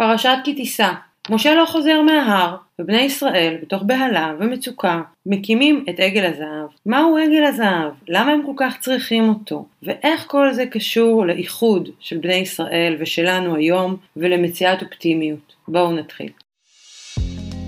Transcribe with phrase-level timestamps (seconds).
[0.00, 0.92] פרשת כי תישא
[1.30, 6.68] משה לא חוזר מההר, ובני ישראל, בתוך בהלה ומצוקה, מקימים את עגל הזהב.
[6.86, 7.92] מהו עגל הזהב?
[8.08, 9.66] למה הם כל כך צריכים אותו?
[9.82, 15.52] ואיך כל זה קשור לאיחוד של בני ישראל ושלנו היום, ולמציאת אופטימיות?
[15.68, 16.30] בואו נתחיל.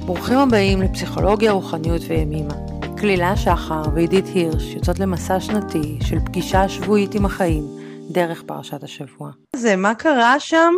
[0.06, 2.54] ברוכים הבאים לפסיכולוגיה, רוחניות וימימה.
[3.00, 7.64] כלילה שחר ועידית הירש יוצאות למסע שנתי של פגישה שבועית עם החיים
[8.10, 9.30] דרך פרשת השבוע.
[9.56, 10.72] זה, מה קרה שם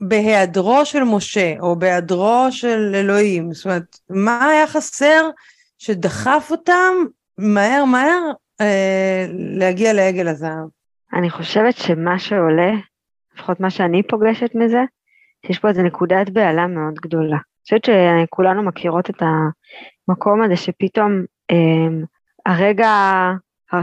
[0.00, 3.52] בהיעדרו של משה, או בהיעדרו של אלוהים?
[3.52, 5.30] זאת אומרת, מה היה חסר
[5.78, 6.92] שדחף אותם
[7.38, 8.20] מהר מהר
[8.60, 10.68] אה, להגיע לעגל הזהב?
[11.12, 12.72] אני חושבת שמה שעולה,
[13.34, 14.82] לפחות מה שאני פוגשת מזה,
[15.46, 17.36] שיש פה איזו נקודת בהלה מאוד גדולה.
[17.36, 19.22] אני חושבת שכולנו מכירות את
[20.08, 22.04] המקום הזה שפתאום אה,
[22.46, 22.92] הרגע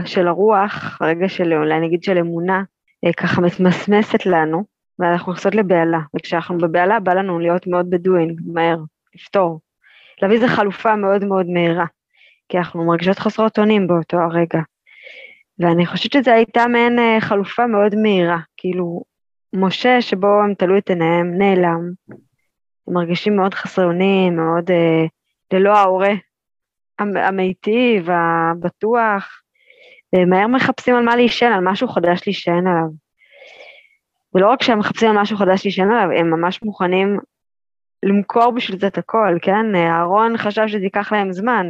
[0.04, 2.62] של הרוח, הרגע של, אולי נגיד של אמונה,
[3.04, 4.64] אה, ככה מתמסמסת לנו,
[4.98, 8.78] ואנחנו נכנסות לבהלה, וכשאנחנו בבהלה בא לנו להיות מאוד בדואינג, מהר,
[9.14, 9.60] לפתור.
[10.22, 11.86] להביא איזו חלופה מאוד מאוד מהירה,
[12.48, 14.60] כי אנחנו מרגישות חסרות אונים באותו הרגע.
[15.58, 19.02] ואני חושבת שזו הייתה מעין אה, חלופה מאוד מהירה, כאילו,
[19.52, 21.90] משה שבו הם תלו את עיניהם נעלם,
[22.88, 25.04] הם מרגישים מאוד חסרי אונים, מאוד אה,
[25.52, 26.12] ללא ההורה
[26.98, 29.42] המיטיב, הבטוח,
[30.14, 33.07] ומהר מחפשים על מה להישען, על משהו חדש להישען עליו.
[34.34, 37.18] ולא רק שהם מחפשים משהו חדש עליו, הם ממש מוכנים
[38.02, 39.74] למכור בשביל זה את הכל, כן?
[39.74, 41.66] אהרון חשב שזה ייקח להם זמן,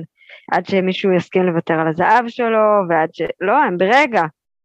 [0.53, 3.23] עד שמישהו יסכים לוותר על הזהב שלו, ועד ש...
[3.41, 4.23] לא, הם ברגע,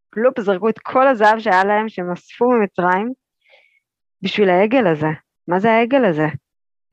[0.10, 3.12] פלופ זרקו את כל הזהב שהיה להם, שהם אספו ממצרים,
[4.22, 5.10] בשביל העגל הזה.
[5.48, 6.28] מה זה העגל הזה?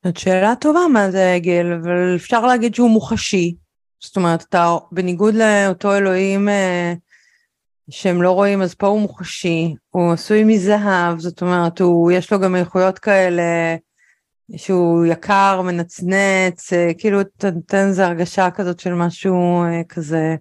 [0.04, 3.54] זאת שאלה טובה מה זה העגל, אבל אפשר להגיד שהוא מוחשי.
[4.00, 6.92] זאת אומרת, אתה בניגוד לאותו אלוהים אה,
[7.90, 12.40] שהם לא רואים, אז פה הוא מוחשי, הוא עשוי מזהב, זאת אומרת, הוא, יש לו
[12.40, 13.42] גם איכויות כאלה,
[14.56, 20.36] שהוא יקר, מנצנץ, אה, כאילו נותן איזו הרגשה כזאת של משהו אה, כזה,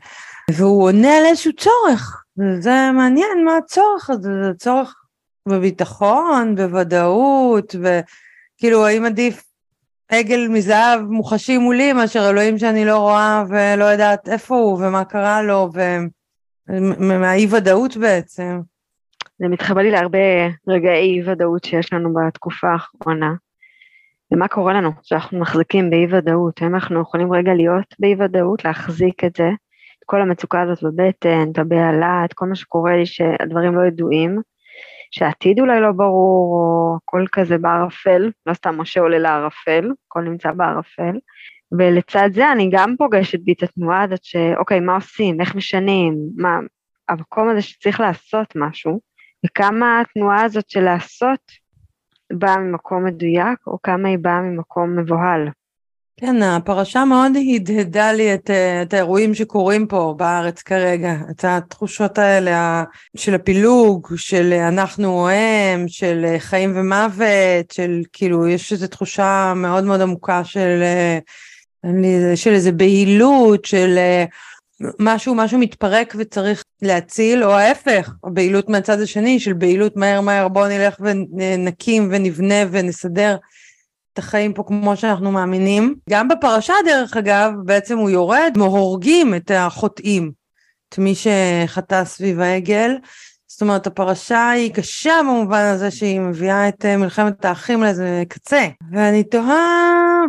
[0.51, 4.95] והוא עונה על איזשהו צורך, וזה מעניין מה הצורך הזה, זה צורך
[5.45, 9.43] בביטחון, בוודאות, וכאילו האם עדיף
[10.09, 15.41] עגל מזהב מוחשי מולי מאשר אלוהים שאני לא רואה ולא יודעת איפה הוא ומה קרה
[15.41, 15.81] לו, ו...
[16.99, 18.59] מהאי ודאות בעצם.
[19.39, 20.17] זה מתחבא לי להרבה
[20.67, 23.33] רגעי אי ודאות שיש לנו בתקופה האחרונה.
[24.31, 26.61] ומה קורה לנו שאנחנו מחזיקים באי ודאות?
[26.61, 29.49] האם אנחנו יכולים רגע להיות באי ודאות, להחזיק את זה,
[29.99, 34.41] את כל המצוקה הזאת בבטן, את הבהלה, את כל מה שקורה לי שהדברים לא ידועים,
[35.11, 40.51] שהעתיד אולי לא ברור, או הכל כזה בערפל, לא סתם משה עולה לערפל, הכל נמצא
[40.51, 41.17] בערפל.
[41.71, 46.59] ולצד זה אני גם פוגשת בי את התנועה הזאת שאוקיי, מה עושים, איך משנים, מה,
[47.09, 48.99] המקום הזה שצריך לעשות משהו,
[49.45, 51.39] וכמה התנועה הזאת של לעשות
[52.33, 55.49] באה ממקום מדויק, או כמה היא באה ממקום מבוהל.
[56.17, 58.49] כן, הפרשה מאוד הדהדה לי את,
[58.81, 62.83] את האירועים שקורים פה בארץ כרגע, את התחושות האלה
[63.17, 69.83] של הפילוג, של אנחנו או הם, של חיים ומוות, של כאילו, יש איזו תחושה מאוד
[69.83, 70.81] מאוד עמוקה של
[72.35, 74.25] של איזה בהילות, של אה,
[74.99, 80.67] משהו, משהו מתפרק וצריך להציל, או ההפך, הבהילות מהצד השני, של בהילות מהר מהר בואו
[80.67, 83.37] נלך ונקים ונבנה ונסדר
[84.13, 85.95] את החיים פה כמו שאנחנו מאמינים.
[86.09, 90.31] גם בפרשה דרך אגב, בעצם הוא יורד, הורגים את החוטאים,
[90.89, 92.91] את מי שחטא סביב העגל.
[93.59, 98.67] זאת אומרת, הפרשה היא קשה במובן הזה שהיא מביאה את אה, מלחמת האחים לאיזה קצה.
[98.91, 100.21] ואני תוהה,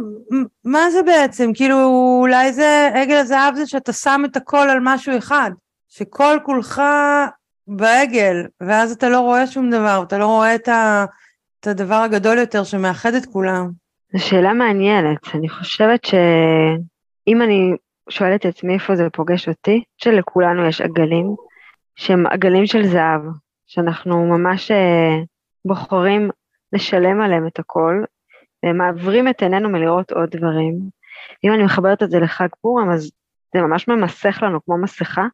[0.65, 1.51] מה זה בעצם?
[1.55, 1.77] כאילו,
[2.21, 5.51] אולי זה, עגל הזהב זה שאתה שם את הכל על משהו אחד.
[5.89, 6.83] שכל כולך
[7.69, 11.05] בעגל, ואז אתה לא רואה שום דבר, אתה לא רואה את, ה,
[11.61, 13.71] את הדבר הגדול יותר שמאחד את כולם.
[14.13, 15.19] זו שאלה מעניינת.
[15.35, 17.73] אני חושבת שאם אני
[18.09, 21.35] שואלת את עצמי איפה זה פוגש אותי, שלכולנו יש עגלים,
[22.01, 23.21] שהם עגלים של זהב,
[23.67, 25.17] שאנחנו ממש אה,
[25.65, 26.31] בוחרים
[26.73, 28.03] לשלם עליהם את הכל,
[28.67, 30.79] ומעברים את עינינו מלראות עוד דברים.
[31.45, 33.11] אם אני מחברת את זה לחג פורים, אז
[33.55, 35.27] זה ממש ממסך לנו כמו מסכה,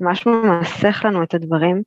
[0.00, 1.82] ממש ממסך לנו את הדברים,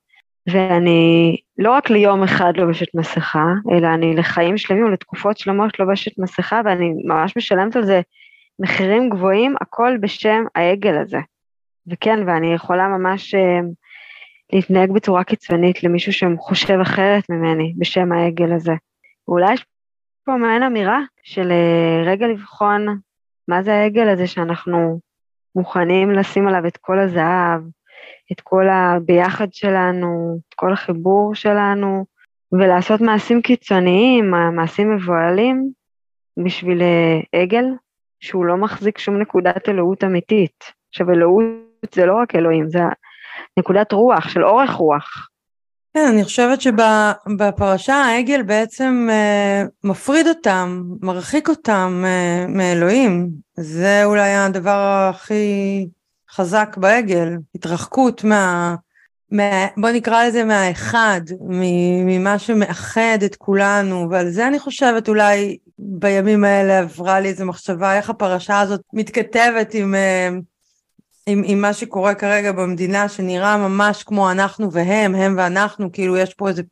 [0.48, 6.62] ואני לא רק ליום אחד לובשת מסכה, אלא אני לחיים שלמים ולתקופות שלמות לובשת מסכה,
[6.66, 8.02] ואני ממש משלמת על זה
[8.60, 11.20] מחירים גבוהים, הכל בשם העגל הזה.
[11.88, 13.60] וכן, ואני יכולה ממש אה,
[14.54, 18.74] להתנהג בצורה קיצונית למישהו שחושב אחרת ממני בשם העגל הזה.
[19.28, 19.66] ואולי יש
[20.26, 22.86] פה מעין אמירה של אה, רגע לבחון
[23.48, 25.00] מה זה העגל הזה שאנחנו
[25.56, 27.62] מוכנים לשים עליו את כל הזהב,
[28.32, 32.06] את כל הביחד שלנו, את כל החיבור שלנו,
[32.52, 35.72] ולעשות מעשים קיצוניים, מעשים מבוהלים,
[36.46, 37.66] בשביל אה, עגל
[38.20, 40.64] שהוא לא מחזיק שום נקודת אלוהות אמיתית.
[40.90, 42.80] עכשיו אלוהות זה לא רק אלוהים, זה
[43.58, 45.28] נקודת רוח, של אורך רוח.
[45.94, 53.30] כן, אני חושבת שבפרשה העגל בעצם אה, מפריד אותם, מרחיק אותם אה, מאלוהים.
[53.56, 55.88] זה אולי הדבר הכי
[56.32, 58.76] חזק בעגל, התרחקות מה...
[59.32, 61.22] מה בוא נקרא לזה מהאחד,
[62.06, 67.98] ממה שמאחד את כולנו, ועל זה אני חושבת אולי בימים האלה עברה לי איזו מחשבה
[67.98, 69.96] איך הפרשה הזאת מתכתבת עם...
[69.96, 70.30] אה,
[71.28, 76.34] עם, עם מה שקורה כרגע במדינה, שנראה ממש כמו אנחנו והם, הם ואנחנו, כאילו יש
[76.34, 76.64] פה איזה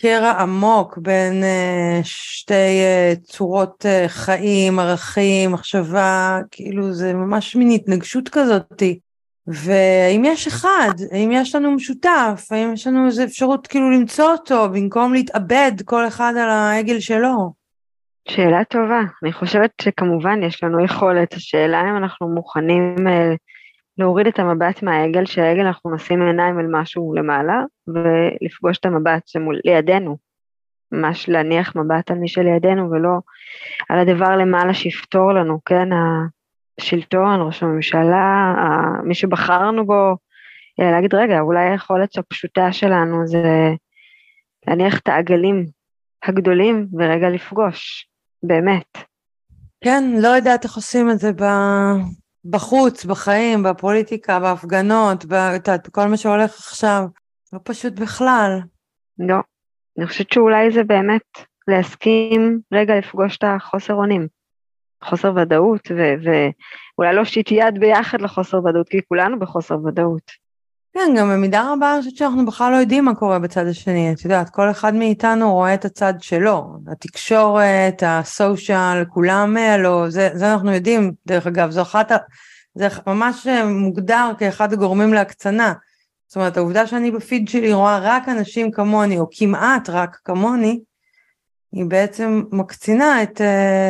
[0.00, 7.70] קרע עמוק בין uh, שתי uh, צורות uh, חיים, ערכים, מחשבה, כאילו זה ממש מין
[7.70, 8.98] התנגשות כזאתי.
[9.46, 14.68] והאם יש אחד, האם יש לנו משותף, האם יש לנו איזו אפשרות כאילו למצוא אותו
[14.68, 17.52] במקום להתאבד כל אחד על העגל שלו?
[18.28, 22.94] שאלה טובה, אני חושבת שכמובן יש לנו יכולת, השאלה אם אנחנו מוכנים
[23.98, 29.60] להוריד את המבט מהעגל, שהעגל אנחנו נשים עיניים על משהו למעלה, ולפגוש את המבט שמול
[29.64, 30.16] לידינו,
[30.92, 33.18] ממש להניח מבט על מי שלידינו ולא
[33.88, 35.88] על הדבר למעלה שיפתור לנו, כן,
[36.78, 38.54] השלטון, ראש הממשלה,
[39.04, 40.16] מי שבחרנו בו,
[40.78, 43.74] להגיד רגע, אולי היכולת הפשוטה שלנו זה
[44.68, 45.66] להניח את העגלים
[46.24, 48.08] הגדולים ורגע לפגוש,
[48.42, 48.98] באמת.
[49.84, 51.42] כן, לא יודעת איך עושים את זה ב...
[52.44, 57.04] בחוץ, בחיים, בפוליטיקה, בהפגנות, בכל מה שהולך עכשיו.
[57.52, 58.58] לא פשוט בכלל.
[59.18, 59.36] לא.
[59.98, 61.38] אני חושבת שאולי זה באמת
[61.68, 64.28] להסכים רגע לפגוש את החוסר אונים.
[65.04, 70.43] חוסר ודאות, ואולי להושיט יד ביחד לחוסר ודאות, כי כולנו בחוסר ודאות.
[70.94, 74.12] כן, גם במידה רבה אני חושבת שאנחנו בכלל לא יודעים מה קורה בצד השני.
[74.12, 76.76] את יודעת, כל אחד מאיתנו רואה את הצד שלו.
[76.86, 82.12] התקשורת, הסושיאל, כולם לא, זה, זה אנחנו יודעים, דרך אגב, זו אחת,
[82.74, 85.72] זה ממש מוגדר כאחד הגורמים להקצנה.
[86.26, 90.80] זאת אומרת, העובדה שאני בפיד שלי רואה רק אנשים כמוני, או כמעט רק כמוני,
[91.72, 93.40] היא בעצם מקצינה את,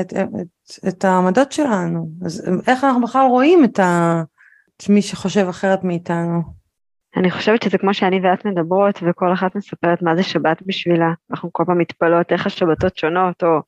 [0.00, 2.08] את, את, את העמדות שלנו.
[2.24, 4.22] אז איך אנחנו בכלל רואים את, ה,
[4.76, 6.63] את מי שחושב אחרת מאיתנו?
[7.16, 11.12] אני חושבת שזה כמו שאני ואת מדברות, וכל אחת מספרת מה זה שבת בשבילה.
[11.30, 13.60] אנחנו כל פעם מתפלאות איך השבתות שונות, או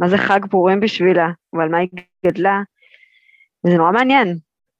[0.00, 1.88] מה זה חג פורים בשבילה, ועל מה היא
[2.26, 2.62] גדלה.
[3.66, 4.36] וזה נורא מעניין.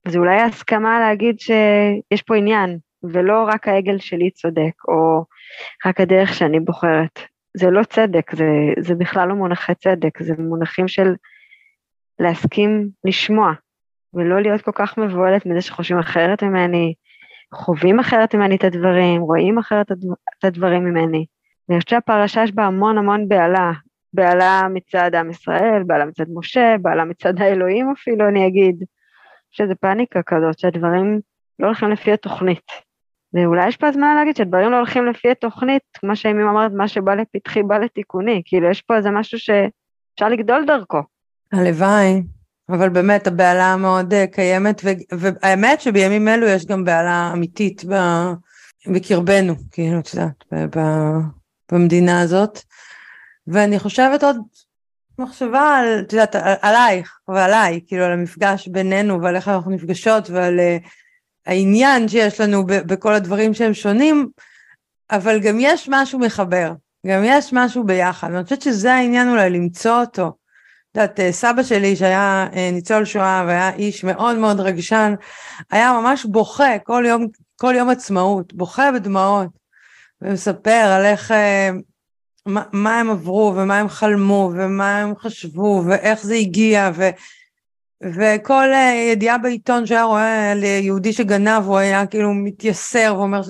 [0.08, 5.24] זה אולי ההסכמה להגיד שיש פה עניין, ולא רק העגל שלי צודק, או
[5.86, 7.20] רק הדרך שאני בוחרת.
[7.56, 8.46] זה לא צדק, זה,
[8.80, 11.14] זה בכלל לא מונחי צדק, זה מונחים של
[12.18, 13.52] להסכים לשמוע,
[14.14, 16.94] ולא להיות כל כך מבוהלת מזה שחושבים אחרת ממני,
[17.54, 21.26] חווים אחרת ממני את הדברים, רואים אחרת את הדברים ממני.
[21.68, 23.72] ואני חושבת שהפרשה יש בה המון המון בהלה,
[24.12, 28.84] בהלה מצד עם ישראל, בהלה מצד משה, בהלה מצד האלוהים אפילו, אני אגיד.
[29.52, 31.20] שזה פאניקה כזאת, שהדברים
[31.58, 32.66] לא הולכים לפי התוכנית.
[33.34, 37.14] ואולי יש פה זמן להגיד שהדברים לא הולכים לפי התוכנית, כמו שאימי אומרת, מה שבא
[37.14, 41.02] לפתחי בא לתיקוני, כאילו יש פה איזה משהו שאפשר לגדול דרכו.
[41.52, 42.22] הלוואי,
[42.68, 44.82] אבל באמת הבהלה מאוד uh, קיימת,
[45.12, 47.84] והאמת שבימים אלו יש גם בהלה אמיתית
[48.86, 50.44] בקרבנו, כאילו, את יודעת,
[51.72, 52.58] במדינה הזאת.
[53.46, 54.36] ואני חושבת עוד
[55.18, 60.30] מחשבה על, את יודעת, על, עלייך ועליי, כאילו על המפגש בינינו ועל איך אנחנו נפגשות
[60.30, 60.88] ועל uh,
[61.46, 64.28] העניין שיש לנו בכל הדברים שהם שונים,
[65.10, 66.72] אבל גם יש משהו מחבר,
[67.06, 70.41] גם יש משהו ביחד, ואני חושבת שזה העניין אולי למצוא אותו.
[70.96, 75.14] יודעת, אה, סבא שלי שהיה אה, ניצול שואה והיה איש מאוד מאוד רגשן,
[75.70, 77.26] היה ממש בוכה כל יום,
[77.60, 79.48] כל יום עצמאות, בוכה בדמעות,
[80.22, 81.70] ומספר על איך, אה,
[82.46, 87.08] מה, מה הם עברו ומה הם חלמו ומה הם חשבו ואיך זה הגיע ו...
[88.04, 88.68] וכל
[89.12, 93.40] ידיעה בעיתון שהיה רואה על יהודי שגנב, הוא היה כאילו מתייסר ואומר,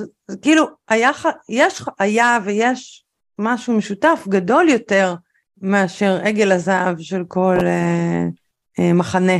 [0.42, 1.10] כאילו, היה,
[1.48, 3.04] יש, היה ויש
[3.38, 5.14] משהו משותף גדול יותר
[5.62, 8.24] מאשר עגל הזהב של כל אה,
[8.78, 9.38] אה, מחנה.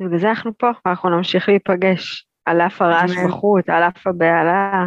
[0.00, 4.86] ובגלל זה אנחנו פה, ואנחנו נמשיך להיפגש, על אף הרעש בחוץ, על אף הבהלה.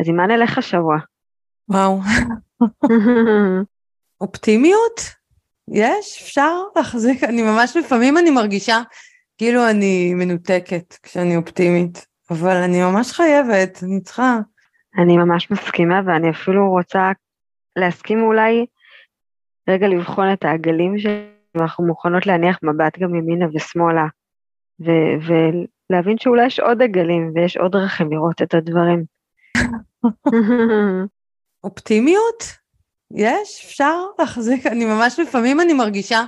[0.00, 0.96] אז עם מה נלך השבוע?
[1.68, 2.00] וואו.
[4.20, 5.00] אופטימיות?
[5.68, 6.22] יש?
[6.22, 7.24] אפשר להחזיק?
[7.24, 8.82] אני ממש לפעמים אני מרגישה
[9.38, 14.38] כאילו אני מנותקת כשאני אופטימית, אבל אני ממש חייבת, אני צריכה.
[14.98, 17.12] אני ממש מסכימה, ואני אפילו רוצה
[17.76, 18.66] להסכים אולי
[19.68, 24.06] רגע לבחון את העגלים שאנחנו מוכנות להניח מבט גם ימינה ושמאלה,
[24.80, 25.36] ו-
[25.90, 29.04] ולהבין שאולי יש עוד עגלים ויש עוד דרכים לראות את הדברים.
[31.64, 32.42] אופטימיות?
[33.14, 36.20] יש, אפשר להחזיק, אני ממש לפעמים אני מרגישה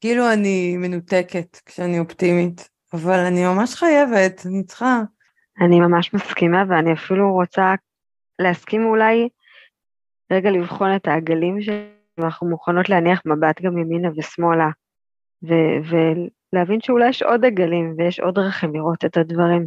[0.00, 5.00] כאילו אני מנותקת כשאני אופטימית, אבל אני ממש חייבת, אני צריכה.
[5.60, 7.74] אני ממש מסכימה ואני אפילו רוצה
[8.38, 9.28] להסכים אולי
[10.32, 11.60] רגע לבחון את העגלים
[12.20, 14.68] שאנחנו מוכנות להניח מבט גם ימינה ושמאלה,
[15.42, 15.78] ו-
[16.52, 19.66] ולהבין שאולי יש עוד עגלים ויש עוד דרכים לראות את הדברים.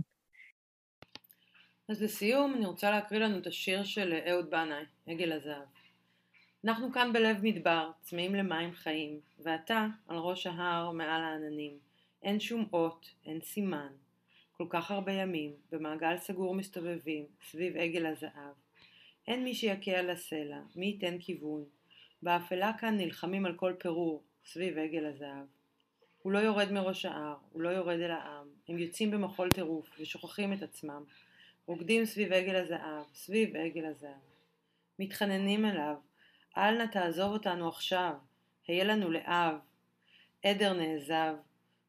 [1.90, 5.64] אז לסיום אני רוצה להקריא לנו את השיר של אהוד בנאי, עגל הזהב.
[6.66, 11.72] אנחנו כאן בלב מדבר, צמאים למים חיים, ואתה על ראש ההר מעל העננים.
[12.24, 13.88] אין שום אות, אין סימן.
[14.58, 18.54] כל כך הרבה ימים, במעגל סגור מסתובבים, סביב עגל הזהב.
[19.28, 21.64] אין מי שיכה על הסלע, מי ייתן כיוון.
[22.22, 25.46] באפלה כאן נלחמים על כל פירור, סביב עגל הזהב.
[26.22, 28.48] הוא לא יורד מראש ההר, הוא לא יורד אל העם.
[28.68, 31.04] הם יוצאים במחול טירוף, ושוכחים את עצמם.
[31.66, 34.22] רוקדים סביב עגל הזהב, סביב עגל הזהב.
[35.00, 35.96] מתחננים אליו,
[36.58, 38.14] אל נא תעזוב אותנו עכשיו,
[38.68, 39.56] היה לנו לאב.
[40.44, 41.34] עדר נעזב,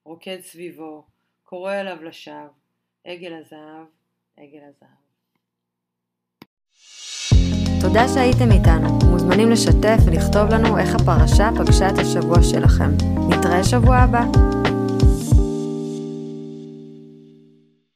[0.05, 1.05] רוקד סביבו,
[1.45, 2.49] קורא אליו לשווא,
[3.05, 3.87] עגל הזהב,
[4.37, 5.03] עגל הזהב.
[7.81, 9.02] תודה שהייתם איתנו.
[9.23, 12.91] מוזמנים לשתף ולכתוב לנו איך הפרשה פגשה את השבוע שלכם.
[13.29, 14.25] נתראה שבוע הבא.